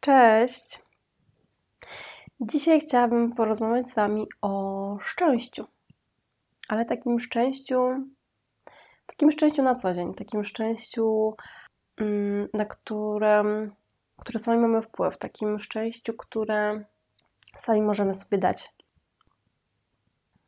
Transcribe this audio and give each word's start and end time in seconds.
Cześć! 0.00 0.82
Dzisiaj 2.40 2.80
chciałabym 2.80 3.32
porozmawiać 3.32 3.90
z 3.90 3.94
Wami 3.94 4.26
o 4.42 4.96
szczęściu, 5.00 5.64
ale 6.68 6.84
takim 6.84 7.20
szczęściu, 7.20 7.80
takim 9.06 9.30
szczęściu 9.30 9.62
na 9.62 9.74
co 9.74 9.94
dzień, 9.94 10.14
takim 10.14 10.44
szczęściu, 10.44 11.36
mm, 11.96 12.48
na 12.54 12.64
które, 12.64 13.44
które 14.18 14.38
sami 14.38 14.58
mamy 14.58 14.82
wpływ, 14.82 15.18
takim 15.18 15.58
szczęściu, 15.58 16.14
które 16.14 16.84
sami 17.58 17.82
możemy 17.82 18.14
sobie 18.14 18.38
dać. 18.38 18.74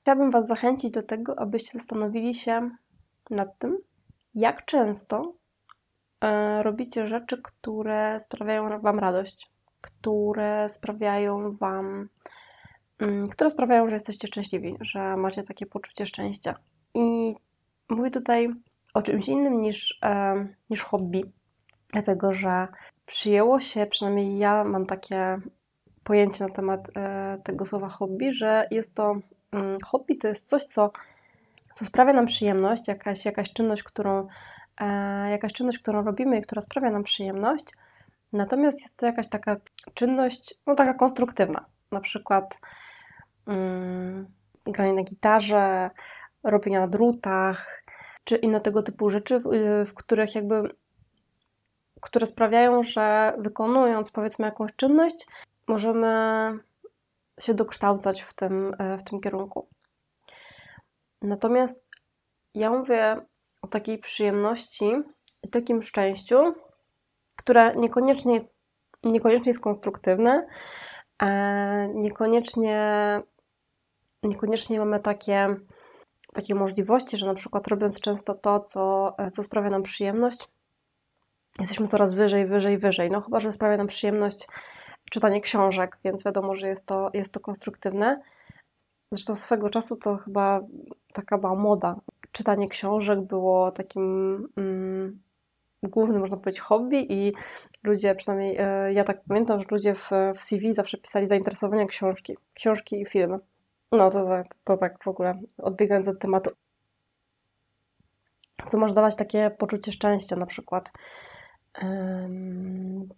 Chciałabym 0.01 0.31
Was 0.31 0.47
zachęcić 0.47 0.91
do 0.91 1.03
tego, 1.03 1.39
abyście 1.39 1.79
zastanowili 1.79 2.35
się 2.35 2.71
nad 3.31 3.59
tym, 3.59 3.79
jak 4.35 4.65
często 4.65 5.40
robicie 6.63 7.07
rzeczy, 7.07 7.43
które 7.43 8.21
sprawiają 8.21 8.81
Wam 8.81 8.99
radość, 8.99 9.51
które 9.81 10.69
sprawiają 10.69 11.57
Wam, 11.57 12.09
mm, 12.99 13.27
które 13.27 13.51
sprawiają, 13.51 13.89
że 13.89 13.95
jesteście 13.95 14.29
szczęśliwi, 14.29 14.77
że 14.81 15.17
macie 15.17 15.43
takie 15.43 15.67
poczucie 15.67 16.07
szczęścia. 16.07 16.55
I 16.95 17.35
mówię 17.89 18.11
tutaj 18.11 18.49
o 18.95 19.03
czymś 19.03 19.29
innym 19.29 19.61
niż, 19.61 19.99
e, 20.03 20.47
niż 20.71 20.83
hobby, 20.83 21.33
dlatego 21.93 22.33
że 22.33 22.69
przyjęło 23.07 23.61
się, 23.61 23.87
przynajmniej 23.87 24.39
ja 24.39 24.65
mam 24.65 24.87
takie 24.87 25.41
pojęcie 26.05 26.45
na 26.45 26.51
temat 26.51 26.81
e, 26.97 27.39
tego 27.45 27.67
słowa 27.67 27.89
hobby, 27.89 28.33
że 28.33 28.69
jest 28.71 28.95
to 28.95 29.17
mm, 29.53 29.79
hobby 29.85 30.17
to 30.17 30.29
jest 30.29 30.49
coś, 30.49 30.65
co, 30.65 30.91
co 31.75 31.85
sprawia 31.85 32.13
nam 32.13 32.27
przyjemność, 32.27 32.89
jakaś, 32.89 33.25
jakaś 33.25 33.53
czynność, 33.53 33.83
którą 33.83 34.21
e, 34.21 34.27
jakaś 35.31 35.53
czynność, 35.53 35.79
którą 35.79 36.05
robimy 36.05 36.39
i 36.39 36.43
która 36.43 36.63
sprawia 36.63 36.91
nam 36.91 37.03
przyjemność. 37.03 37.65
Natomiast 38.33 38.81
jest 38.81 38.97
to 38.97 39.07
jakaś 39.07 39.29
taka 39.29 39.57
czynność, 39.95 40.55
no 40.67 40.75
taka 40.75 40.95
konstruktywna. 40.95 41.65
Na 41.93 42.01
przykład 42.01 42.59
mm, 43.47 44.27
granie 44.67 44.93
na 44.93 45.03
gitarze, 45.03 45.91
robienia 46.43 46.81
na 46.81 46.89
drutach, 46.89 47.85
czy 48.25 48.37
inne 48.37 48.61
tego 48.61 48.83
typu 48.83 49.11
rzeczy, 49.11 49.39
w, 49.39 49.45
w 49.87 49.95
których 49.95 50.35
jakby 50.35 50.75
które 52.01 52.27
sprawiają, 52.27 52.83
że 52.83 53.35
wykonując 53.39 54.11
powiedzmy 54.11 54.47
jakąś 54.47 54.71
czynność, 54.77 55.27
możemy 55.67 56.53
się 57.41 57.55
dokształcać 57.55 58.23
w 58.23 58.35
tym, 58.35 58.75
e, 58.79 58.99
w 58.99 59.05
tym 59.05 59.21
kierunku. 59.21 59.69
Natomiast 61.23 61.85
ja 62.55 62.71
mówię 62.71 63.17
o 63.63 63.69
takiej 63.69 63.99
przyjemności 63.99 64.93
i 65.43 65.49
takim 65.49 65.83
szczęściu, 65.83 66.55
które 67.37 67.77
niekoniecznie 67.77 68.35
jest, 68.35 68.49
niekoniecznie 69.05 69.51
jest 69.51 69.61
konstruktywne, 69.61 70.47
niekoniecznie, 71.95 72.81
niekoniecznie 74.23 74.79
mamy 74.79 75.01
takie, 75.01 75.57
takie 76.33 76.55
możliwości, 76.55 77.17
że 77.17 77.27
na 77.27 77.35
przykład 77.35 77.69
robiąc 77.69 78.01
często 78.01 78.35
to, 78.35 78.61
co, 78.61 79.17
co 79.33 79.43
sprawia 79.43 79.71
nam 79.71 79.83
przyjemność, 79.83 80.49
jesteśmy 81.59 81.89
coraz 81.89 82.13
wyżej, 82.13 82.47
wyżej, 82.47 82.79
wyżej. 82.79 83.11
No 83.11 83.21
chyba, 83.21 83.41
że 83.41 83.53
sprawia 83.53 83.77
nam 83.77 83.87
przyjemność 83.87 84.47
czytanie 85.11 85.41
książek, 85.41 85.99
więc 86.05 86.25
wiadomo, 86.25 86.55
że 86.55 86.69
jest 86.69 86.87
to, 86.87 87.11
jest 87.15 87.33
to 87.33 87.41
konstruktywne. 87.41 88.23
Zresztą 89.13 89.37
swego 89.37 89.71
czasu 89.71 89.97
to 89.97 90.17
chyba 90.17 90.61
taka 91.13 91.39
była 91.39 91.55
moda. 91.55 91.97
Czytanie 92.33 92.69
książek 92.69 93.21
było 93.21 93.73
takim 93.73 94.49
mm, 94.57 95.21
głównym, 95.83 96.21
można 96.21 96.37
powiedzieć, 96.37 96.61
hobby 96.61 97.07
i 97.13 97.33
ludzie, 97.83 98.15
przynajmniej 98.15 98.57
e, 98.59 98.93
ja 98.93 99.05
tak 99.05 99.21
pamiętam, 99.29 99.61
że 99.61 99.67
ludzie 99.71 99.95
w, 99.95 100.11
w 100.37 100.43
CV 100.43 100.75
zawsze 100.75 100.99
pisali 100.99 101.29
zainteresowania 101.29 101.87
książki, 101.87 102.37
książki 102.55 103.01
i 103.01 103.07
filmy. 103.07 103.39
No 103.93 104.11
to 104.11 104.25
tak, 104.25 104.47
to 104.65 104.77
tak 104.77 105.05
w 105.05 105.09
ogóle 105.09 105.41
odbiegając 105.59 106.09
od 106.09 106.19
tematu. 106.19 106.51
Co 108.69 108.79
może 108.79 108.95
dawać 108.95 109.17
takie 109.17 109.51
poczucie 109.59 109.93
szczęścia, 109.93 110.37
na 110.37 110.47
przykład 110.47 110.91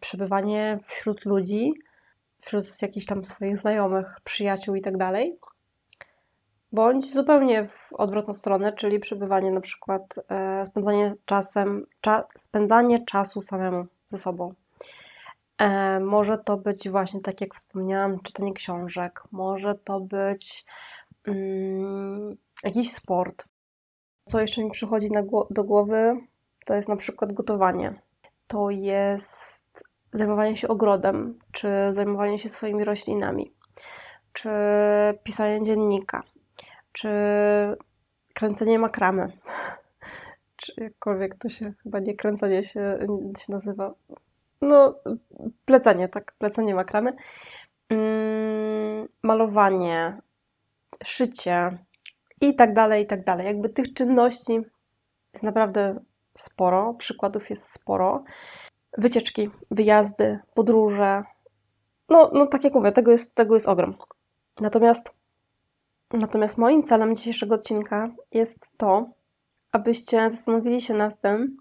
przebywanie 0.00 0.78
wśród 0.82 1.24
ludzi, 1.24 1.72
wśród 2.38 2.82
jakichś 2.82 3.06
tam 3.06 3.24
swoich 3.24 3.58
znajomych, 3.58 4.20
przyjaciół 4.24 4.74
i 4.74 4.82
tak 4.82 4.96
dalej, 4.96 5.38
bądź 6.72 7.14
zupełnie 7.14 7.68
w 7.68 7.92
odwrotną 7.92 8.34
stronę, 8.34 8.72
czyli 8.72 8.98
przebywanie 8.98 9.50
na 9.50 9.60
przykład, 9.60 10.14
e, 10.28 10.66
spędzanie 10.66 11.14
czasem, 11.24 11.86
cza, 12.00 12.24
spędzanie 12.36 13.04
czasu 13.04 13.42
samemu 13.42 13.86
ze 14.06 14.18
sobą. 14.18 14.54
E, 15.58 16.00
może 16.00 16.38
to 16.38 16.56
być 16.56 16.88
właśnie, 16.88 17.20
tak 17.20 17.40
jak 17.40 17.54
wspomniałam, 17.54 18.20
czytanie 18.20 18.52
książek, 18.52 19.22
może 19.32 19.74
to 19.74 20.00
być 20.00 20.64
mm, 21.26 22.36
jakiś 22.64 22.92
sport. 22.92 23.44
Co 24.24 24.40
jeszcze 24.40 24.64
mi 24.64 24.70
przychodzi 24.70 25.10
do 25.50 25.64
głowy, 25.64 26.16
to 26.66 26.74
jest 26.74 26.88
na 26.88 26.96
przykład 26.96 27.32
gotowanie 27.32 27.94
to 28.52 28.70
jest 28.70 29.84
zajmowanie 30.12 30.56
się 30.56 30.68
ogrodem, 30.68 31.38
czy 31.52 31.68
zajmowanie 31.92 32.38
się 32.38 32.48
swoimi 32.48 32.84
roślinami, 32.84 33.52
czy 34.32 34.50
pisanie 35.24 35.62
dziennika, 35.62 36.22
czy 36.92 37.08
kręcenie 38.34 38.78
makramy, 38.78 39.32
czy 40.56 40.72
jakkolwiek 40.76 41.38
to 41.38 41.48
się, 41.48 41.72
chyba 41.82 41.98
nie 41.98 42.14
kręcenie 42.14 42.64
się, 42.64 42.98
się 43.38 43.52
nazywa, 43.52 43.94
no 44.60 44.94
plecenie, 45.64 46.08
tak, 46.08 46.32
plecenie 46.38 46.74
makramy, 46.74 47.12
mm, 47.88 49.08
malowanie, 49.22 50.18
szycie 51.04 51.78
i 52.40 52.56
tak 52.56 52.74
dalej, 52.74 53.04
i 53.04 53.06
tak 53.06 53.24
dalej. 53.24 53.46
Jakby 53.46 53.68
tych 53.68 53.92
czynności 53.94 54.60
jest 55.34 55.44
naprawdę 55.44 56.00
sporo, 56.38 56.94
przykładów 56.94 57.50
jest 57.50 57.74
sporo. 57.74 58.24
Wycieczki, 58.98 59.50
wyjazdy, 59.70 60.38
podróże. 60.54 61.22
No, 62.08 62.30
no 62.34 62.46
tak 62.46 62.64
jak 62.64 62.74
mówię, 62.74 62.92
tego 62.92 63.10
jest, 63.12 63.34
tego 63.34 63.54
jest 63.54 63.68
ogrom. 63.68 63.94
Natomiast, 64.60 65.14
natomiast 66.12 66.58
moim 66.58 66.82
celem 66.82 67.16
dzisiejszego 67.16 67.54
odcinka 67.54 68.10
jest 68.32 68.70
to, 68.76 69.10
abyście 69.72 70.30
zastanowili 70.30 70.80
się 70.80 70.94
nad 70.94 71.20
tym, 71.20 71.56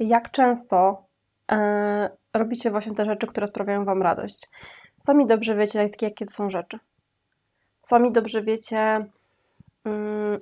jak 0.00 0.30
często 0.30 1.06
e, 1.52 2.10
robicie 2.34 2.70
właśnie 2.70 2.94
te 2.94 3.04
rzeczy, 3.04 3.26
które 3.26 3.46
sprawiają 3.46 3.84
Wam 3.84 4.02
radość. 4.02 4.50
Sami 4.98 5.26
dobrze 5.26 5.56
wiecie, 5.56 5.90
jakie, 6.02 6.26
to 6.26 6.34
są 6.34 6.50
rzeczy. 6.50 6.78
Sami 7.82 8.12
dobrze 8.12 8.42
wiecie, 8.42 9.06
mm, 9.84 10.38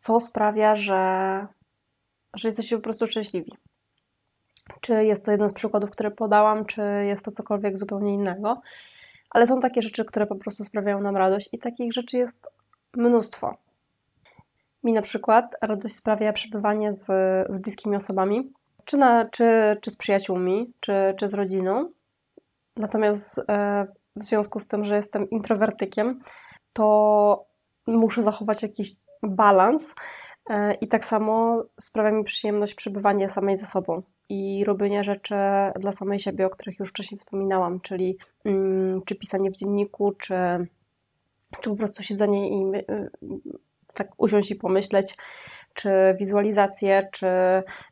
co 0.00 0.20
sprawia, 0.20 0.76
że 0.76 1.46
że 2.34 2.48
jesteście 2.48 2.76
po 2.76 2.82
prostu 2.82 3.06
szczęśliwi. 3.06 3.52
Czy 4.80 5.04
jest 5.04 5.24
to 5.24 5.30
jeden 5.30 5.48
z 5.48 5.52
przykładów, 5.52 5.90
które 5.90 6.10
podałam, 6.10 6.64
czy 6.64 6.82
jest 6.82 7.24
to 7.24 7.30
cokolwiek 7.30 7.78
zupełnie 7.78 8.14
innego, 8.14 8.60
ale 9.32 9.46
są 9.46 9.60
takie 9.60 9.82
rzeczy, 9.82 10.04
które 10.04 10.26
po 10.26 10.36
prostu 10.36 10.64
sprawiają 10.64 11.00
nam 11.00 11.16
radość 11.16 11.48
i 11.52 11.58
takich 11.58 11.92
rzeczy 11.92 12.16
jest 12.16 12.48
mnóstwo. 12.96 13.56
Mi 14.84 14.92
na 14.92 15.02
przykład 15.02 15.56
radość 15.62 15.94
sprawia 15.94 16.32
przebywanie 16.32 16.94
z, 16.94 17.06
z 17.48 17.58
bliskimi 17.58 17.96
osobami, 17.96 18.52
czy, 18.84 18.96
na, 18.96 19.24
czy, 19.24 19.76
czy 19.80 19.90
z 19.90 19.96
przyjaciółmi, 19.96 20.72
czy, 20.80 21.14
czy 21.16 21.28
z 21.28 21.34
rodziną. 21.34 21.90
Natomiast 22.76 23.40
e, 23.48 23.86
w 24.16 24.24
związku 24.24 24.60
z 24.60 24.68
tym, 24.68 24.84
że 24.84 24.96
jestem 24.96 25.30
introwertykiem, 25.30 26.20
to 26.72 27.46
muszę 27.86 28.22
zachować 28.22 28.62
jakiś 28.62 28.92
balans 29.22 29.94
E, 30.50 30.74
I 30.74 30.88
tak 30.88 31.04
samo 31.04 31.64
sprawia 31.80 32.10
mi 32.10 32.24
przyjemność 32.24 32.74
przebywanie 32.74 33.30
samej 33.30 33.56
ze 33.56 33.66
sobą 33.66 34.02
i 34.32 34.64
robienie 34.64 35.04
rzeczy 35.04 35.34
dla 35.80 35.92
samej 35.92 36.20
siebie, 36.20 36.46
o 36.46 36.50
których 36.50 36.78
już 36.78 36.88
wcześniej 36.88 37.18
wspominałam, 37.18 37.80
czyli 37.80 38.18
mm, 38.44 39.02
czy 39.02 39.14
pisanie 39.14 39.50
w 39.50 39.56
dzienniku, 39.56 40.12
czy, 40.12 40.34
czy 41.60 41.70
po 41.70 41.76
prostu 41.76 42.02
siedzenie 42.02 42.60
i 42.60 42.76
y, 42.76 43.10
tak 43.94 44.08
usiąść 44.16 44.50
i 44.50 44.56
pomyśleć, 44.56 45.16
czy 45.74 45.90
wizualizacje, 46.18 47.08
czy, 47.12 47.26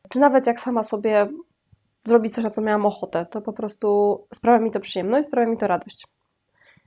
czy 0.08 0.18
nawet 0.18 0.46
jak 0.46 0.60
sama 0.60 0.82
sobie 0.82 1.28
zrobić 2.04 2.34
coś, 2.34 2.44
na 2.44 2.50
co 2.50 2.60
miałam 2.60 2.86
ochotę. 2.86 3.26
To 3.30 3.40
po 3.40 3.52
prostu 3.52 4.18
sprawia 4.34 4.58
mi 4.58 4.70
to 4.70 4.80
przyjemność, 4.80 5.28
sprawia 5.28 5.46
mi 5.46 5.56
to 5.56 5.66
radość. 5.66 6.06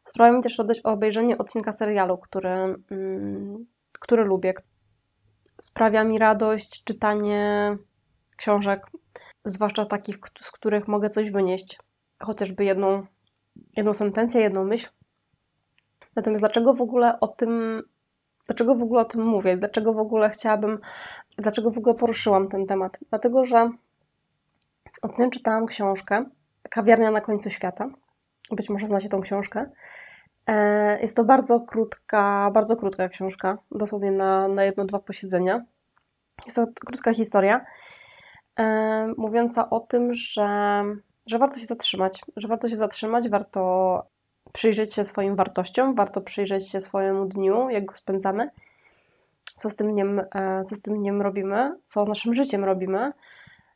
Sprawia 0.05 0.37
mi 0.37 0.43
też 0.43 0.57
radość 0.57 0.81
obejrzenie 0.83 1.37
odcinka 1.37 1.71
serialu, 1.73 2.17
który, 2.17 2.49
mm, 2.91 3.65
który 3.99 4.23
lubię, 4.23 4.53
sprawia 5.61 6.03
mi 6.03 6.19
radość 6.19 6.83
czytanie 6.83 7.77
książek, 8.37 8.87
zwłaszcza 9.45 9.85
takich, 9.85 10.17
z 10.41 10.51
których 10.51 10.87
mogę 10.87 11.09
coś 11.09 11.31
wynieść, 11.31 11.79
chociażby 12.19 12.65
jedną, 12.65 13.05
jedną 13.77 13.93
sentencję, 13.93 14.41
jedną 14.41 14.63
myśl. 14.63 14.89
Natomiast 16.15 16.41
dlaczego 16.41 16.73
w 16.73 16.81
ogóle 16.81 17.19
o 17.19 17.27
tym, 17.27 17.83
dlaczego 18.47 18.75
w 18.75 18.81
ogóle 18.81 19.01
o 19.01 19.05
tym 19.05 19.25
mówię? 19.25 19.57
Dlaczego 19.57 19.93
w 19.93 19.99
ogóle 19.99 20.29
chciałabym, 20.29 20.79
dlaczego 21.37 21.71
w 21.71 21.77
ogóle 21.77 21.95
poruszyłam 21.95 22.47
ten 22.47 22.65
temat? 22.65 22.99
Dlatego, 23.09 23.45
że 23.45 23.71
ostatnio 25.01 25.29
czytałam 25.29 25.65
książkę 25.65 26.25
Kawiarnia 26.69 27.11
na 27.11 27.21
końcu 27.21 27.49
świata. 27.49 27.89
Być 28.51 28.69
może 28.69 28.87
znacie 28.87 29.09
tą 29.09 29.21
książkę. 29.21 29.69
E, 30.47 31.01
jest 31.01 31.15
to 31.15 31.23
bardzo 31.23 31.59
krótka, 31.59 32.51
bardzo 32.53 32.75
krótka 32.75 33.09
książka, 33.09 33.57
dosłownie 33.71 34.11
na, 34.11 34.47
na 34.47 34.63
jedno, 34.63 34.85
dwa 34.85 34.99
posiedzenia. 34.99 35.65
Jest 36.45 36.55
to 36.55 36.67
krótka 36.85 37.13
historia, 37.13 37.65
e, 38.59 39.13
mówiąca 39.17 39.69
o 39.69 39.79
tym, 39.79 40.13
że, 40.13 40.83
że 41.25 41.37
warto 41.37 41.59
się 41.59 41.65
zatrzymać, 41.65 42.21
że 42.35 42.47
warto 42.47 42.69
się 42.69 42.75
zatrzymać, 42.75 43.29
warto 43.29 44.03
przyjrzeć 44.53 44.93
się 44.93 45.05
swoim 45.05 45.35
wartościom, 45.35 45.95
warto 45.95 46.21
przyjrzeć 46.21 46.69
się 46.69 46.81
swojemu 46.81 47.25
dniu, 47.25 47.69
jak 47.69 47.85
go 47.85 47.95
spędzamy, 47.95 48.49
co 49.55 49.69
z 49.69 49.75
tym 49.75 49.91
dniem, 49.91 50.19
e, 50.19 50.63
co 50.63 50.75
z 50.75 50.81
tym 50.81 50.97
dniem 50.97 51.21
robimy, 51.21 51.75
co 51.83 52.05
z 52.05 52.07
naszym 52.07 52.33
życiem 52.33 52.63
robimy 52.63 53.13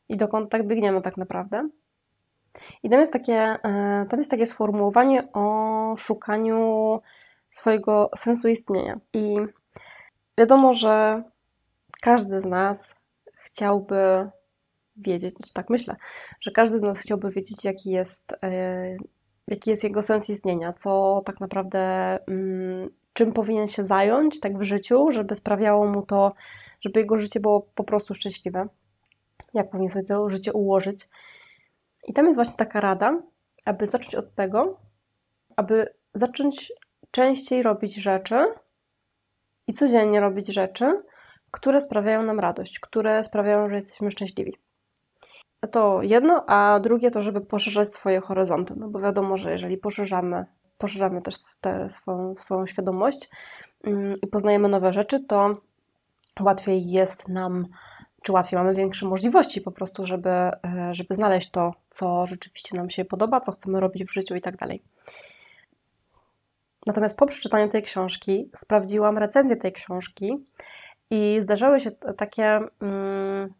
i 0.10 0.18
dokąd 0.18 0.50
tak 0.50 0.68
biegniemy 0.68 1.02
tak 1.02 1.18
naprawdę. 1.18 1.70
I 2.84 2.90
tam 2.90 3.00
jest 3.00 3.14
takie, 3.14 3.34
e, 3.34 4.06
tam 4.10 4.20
jest 4.20 4.32
takie 4.32 4.48
sformułowanie 4.48 5.28
o 5.34 5.96
szukaniu 5.98 7.02
swojego 7.50 8.10
sensu 8.16 8.48
istnienia. 8.48 9.00
I 9.14 9.38
wiadomo, 10.38 10.74
że 10.74 11.24
każdy 12.02 12.42
z 12.42 12.46
nas 12.46 12.96
chciałby 13.44 14.30
wiedzieć, 14.98 15.36
czy 15.48 15.54
tak 15.54 15.70
myślę, 15.70 15.96
że 16.42 16.52
każdy 16.52 16.80
z 16.80 16.84
nas 16.84 16.98
chciałby 16.98 17.32
wiedzieć, 17.32 17.66
jaki 17.66 17.90
jest, 17.90 18.34
e, 18.44 18.98
jaki 19.48 19.70
jest 19.70 19.84
jego 19.84 20.04
sens 20.04 20.30
istnienia, 20.30 20.74
co 20.74 21.22
tak 21.26 21.40
naprawdę, 21.40 21.80
mm, 22.28 22.90
czym 23.14 23.34
powinien 23.34 23.68
się 23.68 23.84
zająć 23.84 24.40
tak 24.40 24.58
w 24.58 24.64
życiu, 24.64 25.12
żeby 25.12 25.36
sprawiało 25.36 25.88
mu 25.88 26.02
to, 26.02 26.34
żeby 26.82 27.00
jego 27.00 27.18
życie 27.18 27.40
było 27.40 27.62
po 27.62 27.84
prostu 27.84 28.14
szczęśliwe, 28.14 28.68
jak 29.54 29.70
powinien 29.70 29.92
sobie 29.92 30.06
to 30.06 30.30
życie 30.30 30.54
ułożyć. 30.54 31.10
I 32.08 32.14
tam 32.14 32.26
jest 32.26 32.38
właśnie 32.38 32.56
taka 32.56 32.82
rada, 32.82 33.22
aby 33.66 33.88
zacząć 33.88 34.16
od 34.16 34.36
tego, 34.36 34.80
aby 35.56 35.94
zacząć 36.14 36.74
częściej 37.12 37.64
robić 37.64 37.96
rzeczy 37.96 38.36
i 39.68 39.74
codziennie 39.74 40.20
robić 40.20 40.48
rzeczy, 40.54 41.04
które 41.52 41.82
sprawiają 41.82 42.24
nam 42.24 42.40
radość, 42.40 42.80
które 42.80 43.24
sprawiają, 43.24 43.70
że 43.70 43.76
jesteśmy 43.76 44.12
szczęśliwi. 44.12 44.67
To 45.72 46.02
jedno, 46.02 46.44
a 46.48 46.80
drugie 46.80 47.12
to, 47.12 47.22
żeby 47.22 47.42
poszerzać 47.42 47.90
swoje 47.90 48.22
horyzonty, 48.22 48.74
no 48.78 48.88
bo 48.88 49.00
wiadomo, 49.00 49.38
że 49.38 49.52
jeżeli 49.52 49.78
poszerzamy, 49.78 50.46
poszerzamy 50.78 51.22
też 51.22 51.36
te, 51.62 51.90
swoją, 51.90 52.36
swoją 52.36 52.66
świadomość 52.66 53.30
yy, 53.84 54.18
i 54.24 54.28
poznajemy 54.28 54.70
nowe 54.70 54.94
rzeczy, 54.94 55.20
to 55.20 55.58
łatwiej 56.40 56.90
jest 56.90 57.28
nam 57.28 57.68
czy 58.28 58.32
łatwiej, 58.32 58.60
mamy 58.60 58.74
większe 58.76 59.06
możliwości 59.06 59.62
po 59.62 59.72
prostu, 59.72 60.06
żeby, 60.06 60.30
e, 60.30 60.54
żeby 60.92 61.16
znaleźć 61.16 61.52
to, 61.52 61.74
co 61.90 62.26
rzeczywiście 62.26 62.78
nam 62.78 62.90
się 62.90 63.06
podoba, 63.06 63.42
co 63.42 63.52
chcemy 63.52 63.80
robić 63.80 64.04
w 64.04 64.14
życiu 64.14 64.36
i 64.36 64.42
tak 64.42 64.58
dalej. 64.58 64.82
Natomiast 66.86 67.18
po 67.18 67.26
przeczytaniu 67.26 67.70
tej 67.70 67.84
książki 67.84 68.50
sprawdziłam 68.56 69.18
recenzję 69.18 69.56
tej 69.56 69.74
książki 69.74 70.46
i 71.10 71.40
zdarzały 71.42 71.80
się 71.80 71.92
takie, 71.92 72.60
mm, 72.82 73.54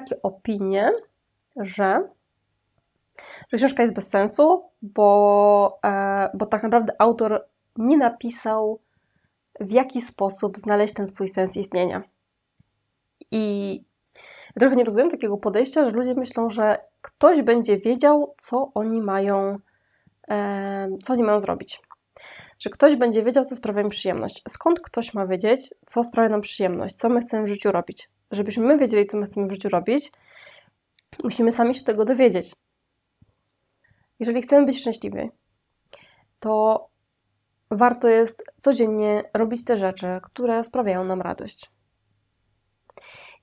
takie 0.00 0.22
opinie, 0.22 0.92
że, 1.56 2.08
że 3.52 3.56
książka 3.56 3.82
jest 3.82 3.94
bez 3.94 4.08
sensu, 4.08 4.64
bo, 4.82 5.78
e, 5.84 6.30
bo 6.34 6.46
tak 6.46 6.62
naprawdę 6.62 6.92
autor 6.98 7.46
nie 7.76 7.96
napisał, 7.96 8.80
w 9.60 9.70
jaki 9.70 10.02
sposób 10.02 10.58
znaleźć 10.58 10.94
ten 10.94 11.08
swój 11.08 11.28
sens 11.28 11.56
istnienia. 11.56 12.02
I 13.30 13.84
trochę 14.60 14.76
nie 14.76 14.84
rozumiem 14.84 15.10
takiego 15.10 15.36
podejścia, 15.36 15.84
że 15.84 15.90
ludzie 15.90 16.14
myślą, 16.14 16.50
że 16.50 16.78
ktoś 17.02 17.42
będzie 17.42 17.78
wiedział, 17.78 18.34
co 18.38 18.70
oni 18.74 19.02
mają, 19.02 19.58
co 21.02 21.12
oni 21.12 21.22
mają 21.22 21.40
zrobić. 21.40 21.80
Że 22.58 22.70
ktoś 22.70 22.96
będzie 22.96 23.22
wiedział, 23.22 23.44
co 23.44 23.56
sprawia 23.56 23.82
im 23.82 23.88
przyjemność. 23.88 24.42
Skąd 24.48 24.80
ktoś 24.80 25.14
ma 25.14 25.26
wiedzieć, 25.26 25.74
co 25.86 26.04
sprawia 26.04 26.28
nam 26.28 26.40
przyjemność, 26.40 26.96
co 26.96 27.08
my 27.08 27.20
chcemy 27.20 27.44
w 27.44 27.48
życiu 27.48 27.72
robić? 27.72 28.10
Żebyśmy 28.30 28.66
my 28.66 28.78
wiedzieli, 28.78 29.06
co 29.06 29.16
my 29.16 29.26
chcemy 29.26 29.46
w 29.46 29.52
życiu 29.52 29.68
robić, 29.68 30.12
musimy 31.24 31.52
sami 31.52 31.74
się 31.74 31.84
tego 31.84 32.04
dowiedzieć. 32.04 32.54
Jeżeli 34.20 34.42
chcemy 34.42 34.66
być 34.66 34.80
szczęśliwi, 34.80 35.30
to 36.40 36.86
warto 37.70 38.08
jest 38.08 38.44
codziennie 38.60 39.22
robić 39.34 39.64
te 39.64 39.76
rzeczy, 39.76 40.06
które 40.22 40.64
sprawiają 40.64 41.04
nam 41.04 41.22
radość. 41.22 41.70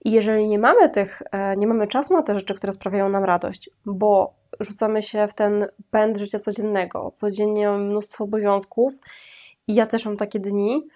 I 0.06 0.12
jeżeli 0.12 0.48
nie 0.48 0.60
mamy 0.60 0.90
tych, 0.90 1.22
e, 1.32 1.58
nie 1.58 1.68
mamy 1.68 1.88
czasu 1.88 2.14
na 2.14 2.24
te 2.24 2.40
rzeczy, 2.40 2.56
które 2.56 2.74
sprawiają 2.74 3.10
nam 3.10 3.24
radość, 3.24 3.70
bo 3.86 4.34
rzucamy 4.60 5.04
się 5.04 5.28
w 5.28 5.34
ten 5.34 5.68
pęd 5.92 6.18
życia 6.18 6.40
codziennego, 6.40 7.12
codziennie 7.12 7.72
mnóstwo 7.72 8.24
obowiązków 8.24 8.94
i 9.68 9.76
ja 9.76 9.86
też 9.86 10.06
mam 10.06 10.18
takie 10.18 10.40
dni, 10.40 10.88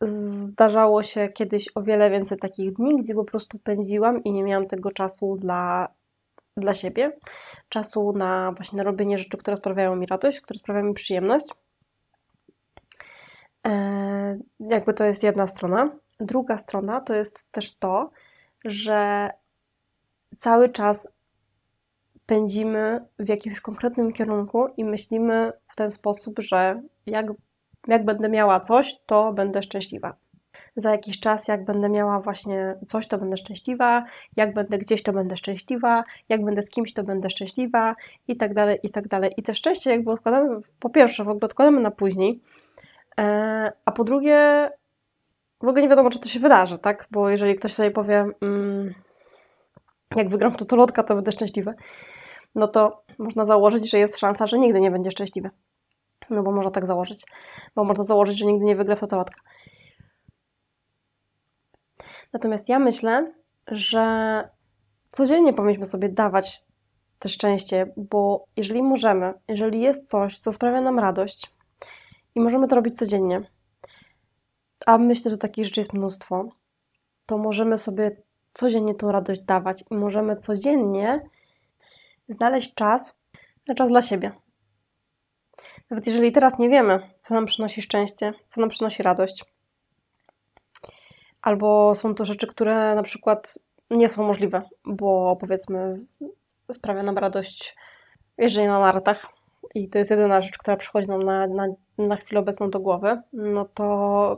zdarzało 0.00 1.02
się 1.02 1.28
kiedyś 1.28 1.68
o 1.74 1.82
wiele 1.82 2.10
więcej 2.10 2.38
takich 2.38 2.72
dni, 2.72 2.96
gdzie 3.02 3.14
po 3.14 3.24
prostu 3.24 3.58
pędziłam 3.58 4.24
i 4.24 4.32
nie 4.32 4.44
miałam 4.44 4.66
tego 4.66 4.90
czasu 4.90 5.36
dla, 5.36 5.88
dla 6.56 6.74
siebie, 6.74 7.12
czasu 7.68 8.12
na 8.12 8.52
właśnie 8.52 8.82
robienie 8.82 9.18
rzeczy, 9.18 9.38
które 9.38 9.56
sprawiają 9.56 9.96
mi 9.96 10.06
radość, 10.06 10.40
które 10.40 10.58
sprawiają 10.58 10.86
mi 10.86 10.94
przyjemność. 10.94 11.46
E, 13.66 14.38
jakby 14.60 14.94
to 14.94 15.04
jest 15.04 15.22
jedna 15.22 15.46
strona. 15.46 15.90
Druga 16.20 16.58
strona 16.58 17.00
to 17.00 17.14
jest 17.14 17.52
też 17.52 17.76
to, 17.76 18.10
że 18.64 19.30
cały 20.38 20.68
czas 20.68 21.08
pędzimy 22.26 23.04
w 23.18 23.28
jakimś 23.28 23.60
konkretnym 23.60 24.12
kierunku 24.12 24.68
i 24.76 24.84
myślimy 24.84 25.52
w 25.68 25.76
ten 25.76 25.92
sposób, 25.92 26.38
że 26.38 26.82
jak, 27.06 27.26
jak 27.86 28.04
będę 28.04 28.28
miała 28.28 28.60
coś, 28.60 28.96
to 29.06 29.32
będę 29.32 29.62
szczęśliwa. 29.62 30.14
Za 30.76 30.90
jakiś 30.90 31.20
czas, 31.20 31.48
jak 31.48 31.64
będę 31.64 31.88
miała 31.88 32.20
właśnie 32.20 32.74
coś, 32.88 33.08
to 33.08 33.18
będę 33.18 33.36
szczęśliwa, 33.36 34.04
jak 34.36 34.54
będę 34.54 34.78
gdzieś, 34.78 35.02
to 35.02 35.12
będę 35.12 35.36
szczęśliwa, 35.36 36.04
jak 36.28 36.44
będę 36.44 36.62
z 36.62 36.70
kimś, 36.70 36.92
to 36.92 37.04
będę 37.04 37.30
szczęśliwa 37.30 37.96
i 38.28 38.36
tak 38.36 38.54
dalej, 38.54 38.78
i 38.82 38.90
tak 38.90 39.08
dalej. 39.08 39.34
I 39.36 39.42
te 39.42 39.54
szczęście 39.54 39.90
jakby 39.90 40.10
odkładamy, 40.10 40.60
po 40.80 40.90
pierwsze, 40.90 41.24
w 41.24 41.28
ogóle 41.28 41.46
odkładamy 41.46 41.80
na 41.80 41.90
później, 41.90 42.40
e, 43.20 43.72
a 43.84 43.92
po 43.92 44.04
drugie, 44.04 44.70
w 45.60 45.68
ogóle 45.68 45.82
nie 45.82 45.88
wiadomo, 45.88 46.10
czy 46.10 46.18
to 46.18 46.28
się 46.28 46.40
wydarzy, 46.40 46.78
tak? 46.78 47.06
Bo 47.10 47.30
jeżeli 47.30 47.56
ktoś 47.56 47.74
sobie 47.74 47.90
powie, 47.90 48.26
mm, 48.42 48.94
jak 50.16 50.28
wygram 50.28 50.54
to 50.54 50.76
lotka, 50.76 51.02
to 51.02 51.14
będę 51.14 51.32
szczęśliwy, 51.32 51.74
no 52.54 52.68
to 52.68 53.02
można 53.18 53.44
założyć, 53.44 53.90
że 53.90 53.98
jest 53.98 54.18
szansa, 54.18 54.46
że 54.46 54.58
nigdy 54.58 54.80
nie 54.80 54.90
będzie 54.90 55.10
szczęśliwy. 55.10 55.50
No 56.30 56.42
bo 56.42 56.52
można 56.52 56.70
tak 56.70 56.86
założyć. 56.86 57.26
Bo 57.74 57.84
można 57.84 58.04
założyć, 58.04 58.38
że 58.38 58.46
nigdy 58.46 58.64
nie 58.64 58.76
wygra 58.76 58.96
w. 58.96 59.06
Natomiast 62.32 62.68
ja 62.68 62.78
myślę, 62.78 63.32
że 63.66 64.48
codziennie 65.08 65.52
powinniśmy 65.52 65.86
sobie 65.86 66.08
dawać 66.08 66.60
te 67.18 67.28
szczęście, 67.28 67.92
bo 67.96 68.44
jeżeli 68.56 68.82
możemy, 68.82 69.34
jeżeli 69.48 69.80
jest 69.80 70.08
coś, 70.08 70.38
co 70.38 70.52
sprawia 70.52 70.80
nam 70.80 70.98
radość 70.98 71.50
i 72.34 72.40
możemy 72.40 72.68
to 72.68 72.76
robić 72.76 72.98
codziennie, 72.98 73.42
a 74.86 74.98
myślę, 74.98 75.30
że 75.30 75.36
takich 75.36 75.64
rzeczy 75.64 75.80
jest 75.80 75.92
mnóstwo, 75.92 76.48
to 77.26 77.38
możemy 77.38 77.78
sobie 77.78 78.16
codziennie 78.54 78.94
tą 78.94 79.12
radość 79.12 79.40
dawać 79.40 79.84
i 79.90 79.94
możemy 79.94 80.36
codziennie 80.36 81.20
znaleźć 82.28 82.74
czas 82.74 83.14
na 83.68 83.74
czas 83.74 83.88
dla 83.88 84.02
siebie. 84.02 84.32
Nawet 85.90 86.06
jeżeli 86.06 86.32
teraz 86.32 86.58
nie 86.58 86.68
wiemy, 86.68 87.00
co 87.22 87.34
nam 87.34 87.46
przynosi 87.46 87.82
szczęście, 87.82 88.32
co 88.48 88.60
nam 88.60 88.70
przynosi 88.70 89.02
radość, 89.02 89.44
albo 91.42 91.94
są 91.94 92.14
to 92.14 92.24
rzeczy, 92.24 92.46
które 92.46 92.94
na 92.94 93.02
przykład 93.02 93.58
nie 93.90 94.08
są 94.08 94.26
możliwe, 94.26 94.62
bo 94.84 95.36
powiedzmy 95.40 96.06
sprawia 96.72 97.02
nam 97.02 97.18
radość 97.18 97.76
jeżdżenie 98.38 98.68
na 98.68 98.80
nartach 98.80 99.26
i 99.74 99.88
to 99.88 99.98
jest 99.98 100.10
jedyna 100.10 100.42
rzecz, 100.42 100.58
która 100.58 100.76
przychodzi 100.76 101.08
nam 101.08 101.22
na, 101.22 101.46
na, 101.46 101.66
na 101.98 102.16
chwilę 102.16 102.40
obecną 102.40 102.70
do 102.70 102.80
głowy, 102.80 103.22
no 103.32 103.64
to 103.64 104.36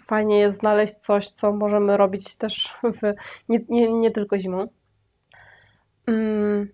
fajnie 0.00 0.38
jest 0.38 0.58
znaleźć 0.58 0.94
coś, 0.94 1.28
co 1.28 1.52
możemy 1.52 1.96
robić 1.96 2.36
też 2.36 2.74
w, 2.84 3.14
nie, 3.48 3.58
nie, 3.68 3.92
nie 3.92 4.10
tylko 4.10 4.38
zimą. 4.38 4.66
Mm, 6.06 6.68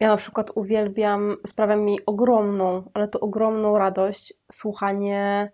ja 0.00 0.08
na 0.08 0.16
przykład 0.16 0.50
uwielbiam, 0.54 1.36
sprawia 1.46 1.76
mi 1.76 2.06
ogromną, 2.06 2.90
ale 2.94 3.08
to 3.08 3.20
ogromną 3.20 3.78
radość 3.78 4.34
słuchanie 4.52 5.52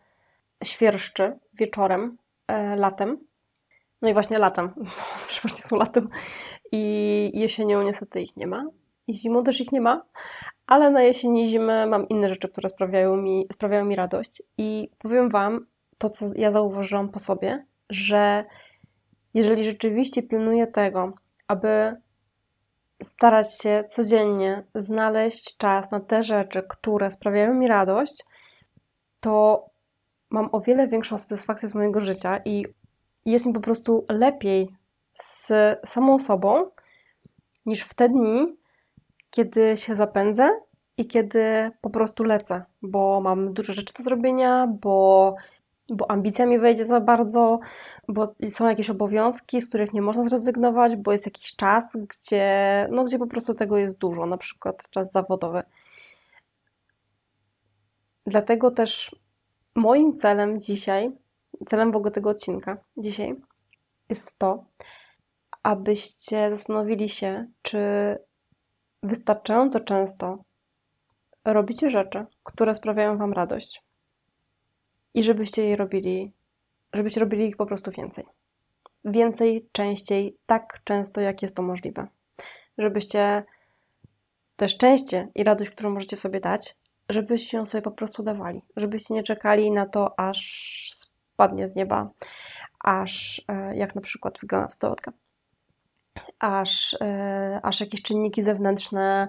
świerszczy 0.64 1.38
wieczorem, 1.54 2.16
e, 2.48 2.76
latem. 2.76 3.18
No 4.02 4.08
i 4.08 4.12
właśnie 4.12 4.38
latem, 4.38 4.70
przeważnie 5.28 5.62
są 5.62 5.76
latem. 5.76 6.08
I 6.72 7.30
jesienią 7.34 7.82
niestety 7.82 8.20
ich 8.20 8.36
nie 8.36 8.46
ma. 8.46 8.64
I 9.06 9.14
zimą 9.14 9.44
też 9.44 9.60
ich 9.60 9.72
nie 9.72 9.80
ma. 9.80 10.02
Ale 10.66 10.90
na 10.90 11.02
jesieni 11.02 11.44
i 11.44 11.48
zimę 11.48 11.86
mam 11.86 12.08
inne 12.08 12.28
rzeczy, 12.28 12.48
które 12.48 12.68
sprawiają 12.68 13.16
mi, 13.16 13.46
sprawiają 13.52 13.84
mi 13.84 13.96
radość. 13.96 14.42
I 14.58 14.88
powiem 14.98 15.28
Wam, 15.28 15.66
to, 15.98 16.10
co 16.10 16.26
ja 16.36 16.52
zauważyłam 16.52 17.08
po 17.08 17.18
sobie, 17.18 17.64
że 17.90 18.44
jeżeli 19.34 19.64
rzeczywiście 19.64 20.22
pilnuję 20.22 20.66
tego, 20.66 21.12
aby 21.48 21.96
starać 23.02 23.58
się 23.58 23.84
codziennie 23.88 24.64
znaleźć 24.74 25.56
czas 25.56 25.90
na 25.90 26.00
te 26.00 26.22
rzeczy, 26.22 26.62
które 26.68 27.10
sprawiają 27.10 27.54
mi 27.54 27.68
radość, 27.68 28.24
to 29.20 29.64
mam 30.30 30.48
o 30.52 30.60
wiele 30.60 30.88
większą 30.88 31.18
satysfakcję 31.18 31.68
z 31.68 31.74
mojego 31.74 32.00
życia 32.00 32.40
i 32.44 32.66
jest 33.24 33.46
mi 33.46 33.52
po 33.52 33.60
prostu 33.60 34.06
lepiej 34.08 34.68
z 35.14 35.52
samą 35.86 36.18
sobą 36.18 36.70
niż 37.66 37.82
w 37.82 37.94
te 37.94 38.08
dni, 38.08 38.56
kiedy 39.30 39.76
się 39.76 39.96
zapędzę 39.96 40.60
i 40.96 41.06
kiedy 41.06 41.70
po 41.80 41.90
prostu 41.90 42.24
lecę, 42.24 42.64
bo 42.82 43.20
mam 43.20 43.52
dużo 43.52 43.72
rzeczy 43.72 43.94
do 43.98 44.02
zrobienia, 44.04 44.66
bo, 44.80 45.34
bo 45.88 46.10
ambicja 46.10 46.46
mi 46.46 46.58
wejdzie 46.58 46.84
za 46.84 47.00
bardzo, 47.00 47.60
bo 48.08 48.34
są 48.48 48.68
jakieś 48.68 48.90
obowiązki, 48.90 49.60
z 49.60 49.68
których 49.68 49.92
nie 49.92 50.02
można 50.02 50.28
zrezygnować, 50.28 50.96
bo 50.96 51.12
jest 51.12 51.26
jakiś 51.26 51.56
czas, 51.56 51.84
gdzie, 51.96 52.88
no, 52.90 53.04
gdzie 53.04 53.18
po 53.18 53.26
prostu 53.26 53.54
tego 53.54 53.78
jest 53.78 53.98
dużo, 53.98 54.26
na 54.26 54.36
przykład 54.36 54.90
czas 54.90 55.12
zawodowy. 55.12 55.62
Dlatego 58.26 58.70
też 58.70 59.16
moim 59.74 60.18
celem 60.18 60.60
dzisiaj, 60.60 61.10
celem 61.68 61.92
w 61.92 61.96
ogóle 61.96 62.10
tego 62.10 62.30
odcinka 62.30 62.76
dzisiaj 62.96 63.36
jest 64.08 64.38
to, 64.38 64.64
abyście 65.62 66.50
zastanowili 66.50 67.08
się, 67.08 67.46
czy 67.62 67.78
wystarczająco 69.02 69.80
często 69.80 70.44
robicie 71.44 71.90
rzeczy, 71.90 72.26
które 72.42 72.74
sprawiają 72.74 73.18
Wam 73.18 73.32
radość 73.32 73.82
i 75.14 75.22
żebyście 75.22 75.64
je 75.64 75.76
robili, 75.76 76.32
żebyście 76.92 77.20
robili 77.20 77.48
ich 77.48 77.56
po 77.56 77.66
prostu 77.66 77.90
więcej. 77.90 78.24
Więcej, 79.04 79.68
częściej, 79.72 80.36
tak 80.46 80.80
często, 80.84 81.20
jak 81.20 81.42
jest 81.42 81.56
to 81.56 81.62
możliwe. 81.62 82.06
Żebyście 82.78 83.44
te 84.56 84.68
szczęście 84.68 85.28
i 85.34 85.44
radość, 85.44 85.70
którą 85.70 85.90
możecie 85.90 86.16
sobie 86.16 86.40
dać, 86.40 86.76
żebyście 87.08 87.56
ją 87.56 87.66
sobie 87.66 87.82
po 87.82 87.90
prostu 87.90 88.22
dawali. 88.22 88.62
Żebyście 88.76 89.14
nie 89.14 89.22
czekali 89.22 89.70
na 89.70 89.86
to, 89.86 90.20
aż 90.20 90.90
spadnie 90.92 91.68
z 91.68 91.74
nieba, 91.74 92.10
aż 92.84 93.42
e, 93.48 93.76
jak 93.76 93.94
na 93.94 94.00
przykład 94.00 94.38
wygląda 94.40 94.68
stołotka, 94.68 95.12
aż, 96.38 96.96
e, 97.00 97.60
aż 97.62 97.80
jakieś 97.80 98.02
czynniki 98.02 98.42
zewnętrzne 98.42 99.28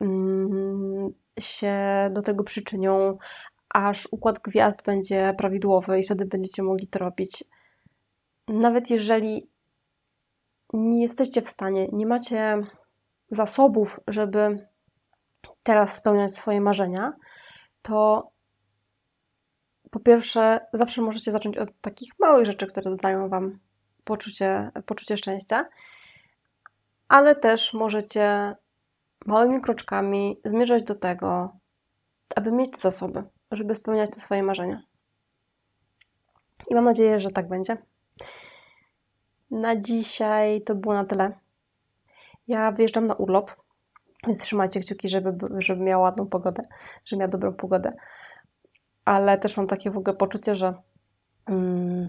mm, 0.00 1.12
się 1.40 1.74
do 2.12 2.22
tego 2.22 2.44
przyczynią, 2.44 3.18
aż 3.72 4.08
układ 4.10 4.38
gwiazd 4.38 4.82
będzie 4.82 5.34
prawidłowy 5.38 6.00
i 6.00 6.04
wtedy 6.04 6.24
będziecie 6.24 6.62
mogli 6.62 6.88
to 6.88 6.98
robić. 6.98 7.44
Nawet 8.48 8.90
jeżeli 8.90 9.48
nie 10.72 11.02
jesteście 11.02 11.42
w 11.42 11.48
stanie, 11.48 11.88
nie 11.92 12.06
macie 12.06 12.62
zasobów, 13.30 14.00
żeby 14.08 14.68
teraz 15.62 15.96
spełniać 15.96 16.34
swoje 16.34 16.60
marzenia, 16.60 17.12
to 17.82 18.30
po 19.90 20.00
pierwsze, 20.00 20.60
zawsze 20.72 21.02
możecie 21.02 21.32
zacząć 21.32 21.58
od 21.58 21.68
takich 21.80 22.12
małych 22.18 22.46
rzeczy, 22.46 22.66
które 22.66 22.90
dodają 22.90 23.28
Wam 23.28 23.58
poczucie, 24.04 24.70
poczucie 24.86 25.16
szczęścia, 25.16 25.68
ale 27.08 27.36
też 27.36 27.74
możecie 27.74 28.56
małymi 29.26 29.60
kroczkami 29.60 30.40
zmierzać 30.44 30.84
do 30.84 30.94
tego, 30.94 31.56
aby 32.36 32.52
mieć 32.52 32.80
zasoby, 32.80 33.24
żeby 33.52 33.74
spełniać 33.74 34.10
te 34.10 34.20
swoje 34.20 34.42
marzenia. 34.42 34.82
I 36.70 36.74
mam 36.74 36.84
nadzieję, 36.84 37.20
że 37.20 37.30
tak 37.30 37.48
będzie. 37.48 37.76
Na 39.50 39.76
dzisiaj 39.76 40.62
to 40.62 40.74
było 40.74 40.94
na 40.94 41.04
tyle. 41.04 41.32
Ja 42.48 42.72
wyjeżdżam 42.72 43.06
na 43.06 43.14
urlop, 43.14 43.56
więc 44.26 44.40
trzymajcie 44.40 44.80
kciuki, 44.80 45.08
żeby, 45.08 45.34
żeby 45.58 45.82
miała 45.82 46.02
ładną 46.02 46.26
pogodę, 46.26 46.62
żeby 47.04 47.20
miała 47.20 47.30
dobrą 47.30 47.52
pogodę. 47.52 47.92
Ale 49.04 49.38
też 49.38 49.56
mam 49.56 49.66
takie 49.66 49.90
w 49.90 49.98
ogóle 49.98 50.16
poczucie, 50.16 50.54
że, 50.54 50.74
mm, 51.46 52.08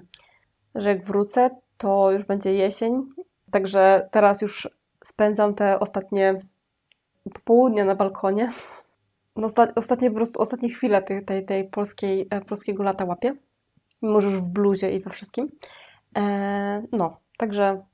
że 0.75 0.89
jak 0.89 1.05
wrócę, 1.05 1.49
to 1.77 2.11
już 2.11 2.23
będzie 2.23 2.53
jesień. 2.53 3.09
Także 3.51 4.09
teraz 4.11 4.41
już 4.41 4.69
spędzam 5.03 5.55
te 5.55 5.79
ostatnie 5.79 6.39
popołudnie 7.33 7.85
na 7.85 7.95
balkonie. 7.95 8.53
No, 9.35 9.47
ostatnie 9.75 10.09
po 10.09 10.15
prostu, 10.15 10.41
ostatnie 10.41 10.69
chwile 10.69 11.01
tej, 11.01 11.25
tej, 11.25 11.45
tej 11.45 11.69
polskiej, 11.69 12.27
e, 12.29 12.41
polskiego 12.41 12.83
lata 12.83 13.05
że 14.01 14.27
już 14.27 14.41
w 14.41 14.49
bluzie 14.49 14.91
i 14.91 14.99
we 14.99 15.09
wszystkim. 15.09 15.51
E, 16.17 16.83
no, 16.91 17.17
także 17.37 17.85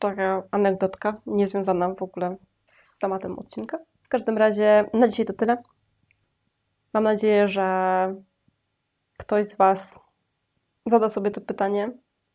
taka 0.00 0.42
anegdotka, 0.50 1.20
niezwiązana 1.26 1.94
w 1.94 2.02
ogóle 2.02 2.36
z 2.64 2.98
tematem 2.98 3.38
odcinka. 3.38 3.78
W 4.02 4.08
każdym 4.08 4.38
razie 4.38 4.90
na 4.94 5.08
dzisiaj 5.08 5.26
to 5.26 5.32
tyle. 5.32 5.62
Mam 6.92 7.04
nadzieję, 7.04 7.48
że 7.48 7.64
ktoś 9.18 9.48
z 9.48 9.56
Was 9.56 10.00
zada 10.86 11.08
sobie 11.08 11.30
to 11.30 11.40
pytanie 11.40 11.90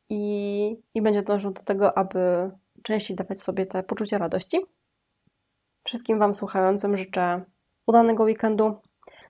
i, 0.10 0.81
i 0.93 1.01
będzie 1.01 1.24
dążył 1.24 1.51
do 1.51 1.63
tego, 1.63 1.98
aby 1.98 2.51
częściej 2.84 3.17
dawać 3.17 3.41
sobie 3.41 3.65
te 3.65 3.84
poczucie 3.84 4.17
radości. 4.17 4.58
Wszystkim 5.86 6.19
Wam 6.19 6.34
słuchającym 6.34 6.98
życzę 6.98 7.46
udanego 7.89 8.24
weekendu. 8.24 8.75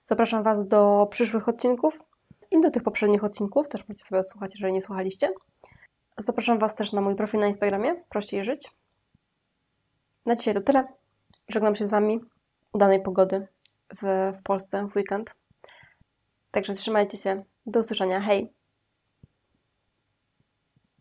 Zapraszam 0.06 0.42
Was 0.42 0.68
do 0.68 1.08
przyszłych 1.10 1.48
odcinków 1.48 2.04
i 2.50 2.60
do 2.60 2.70
tych 2.70 2.82
poprzednich 2.82 3.24
odcinków. 3.24 3.68
Też 3.68 3.88
możecie 3.88 4.04
sobie 4.04 4.20
odsłuchać, 4.20 4.54
jeżeli 4.54 4.72
nie 4.72 4.82
słuchaliście. 4.82 5.32
Zapraszam 6.18 6.58
Was 6.58 6.74
też 6.74 6.92
na 6.92 7.00
mój 7.00 7.16
profil 7.16 7.40
na 7.40 7.46
Instagramie. 7.46 7.94
Prościej 8.08 8.44
żyć. 8.44 8.70
Na 10.26 10.36
dzisiaj 10.36 10.54
to 10.54 10.60
tyle. 10.60 10.84
Żegnam 11.48 11.76
się 11.76 11.84
z 11.84 11.88
Wami. 11.88 12.20
Udanej 12.72 13.02
pogody 13.02 13.48
w, 14.02 14.32
w 14.38 14.42
Polsce 14.42 14.86
w 14.86 14.96
weekend. 14.96 15.34
Także 16.50 16.74
trzymajcie 16.74 17.18
się. 17.18 17.44
Do 17.66 17.80
usłyszenia. 17.80 18.20
Hej! 18.20 18.59